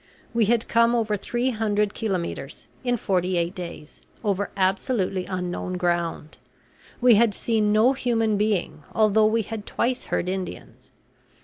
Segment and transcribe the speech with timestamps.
[0.33, 6.39] We had come over three hundred kilometres, in forty eight days, over absolutely unknown ground;
[6.99, 10.89] we had seen no human being, although we had twice heard Indians.